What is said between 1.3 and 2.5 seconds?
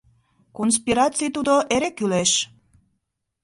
тудо эре кӱлеш.